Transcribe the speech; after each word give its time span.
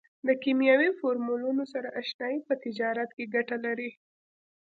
د 0.27 0.29
کیمیاوي 0.43 0.89
فورمولونو 0.99 1.63
سره 1.73 1.95
اشنایي 2.01 2.39
په 2.47 2.53
تجارت 2.63 3.09
کې 3.17 3.31
ګټه 3.35 3.57
لري. 3.65 3.91